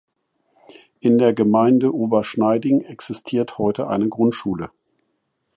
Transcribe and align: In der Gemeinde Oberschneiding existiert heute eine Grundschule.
In 0.99 1.19
der 1.19 1.31
Gemeinde 1.31 1.93
Oberschneiding 1.93 2.81
existiert 2.81 3.59
heute 3.59 3.87
eine 3.87 4.09
Grundschule. 4.09 4.71